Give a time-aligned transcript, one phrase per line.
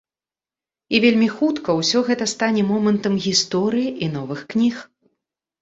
[0.95, 4.75] І вельмі хутка ўсё гэта стане момантам гісторыі і новых кніг.